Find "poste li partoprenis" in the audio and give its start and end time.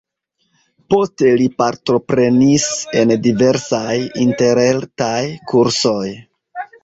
0.93-2.65